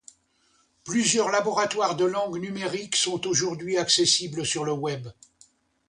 [0.83, 5.09] Plusieurs laboratoires de langues numériques sont aujourd'hui accessibles sur le Web.